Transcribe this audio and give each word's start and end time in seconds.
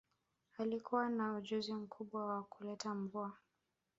Alikuwa 0.57 1.09
na 1.09 1.33
ujuzi 1.35 1.73
mkubwa 1.73 2.25
wa 2.25 2.43
kuleta 2.43 2.95
mvua 2.95 3.33